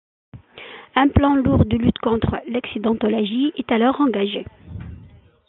[0.95, 4.45] Un plan lourd de lutte contre l’accidentologie est alors engagé.